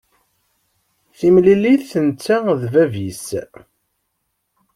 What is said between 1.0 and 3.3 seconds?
Timlilit netta d bab-is.